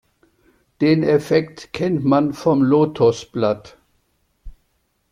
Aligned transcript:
Den 0.81 1.03
Effekt 1.03 1.73
kennt 1.73 2.03
man 2.03 2.33
vom 2.33 2.63
Lotosblatt. 2.63 3.77